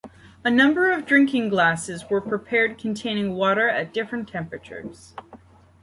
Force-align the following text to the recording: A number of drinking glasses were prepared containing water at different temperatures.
A 0.43 0.49
number 0.49 0.89
of 0.91 1.05
drinking 1.05 1.49
glasses 1.49 2.09
were 2.09 2.21
prepared 2.21 2.79
containing 2.79 3.35
water 3.35 3.69
at 3.69 3.93
different 3.93 4.27
temperatures. 4.27 5.13